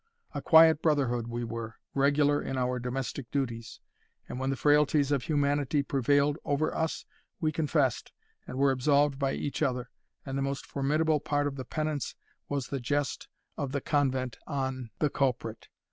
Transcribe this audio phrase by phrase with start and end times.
[0.33, 3.79] A quiet brotherhood we were, regular in our domestic duties;
[4.27, 7.05] and when the frailties of humanity prevailed over us,
[7.39, 8.11] we confessed,
[8.47, 9.91] and were absolved by each other,
[10.25, 12.15] and the most formidable part of the penance
[12.49, 13.27] was the jest
[13.57, 15.67] of the convent on the culprit.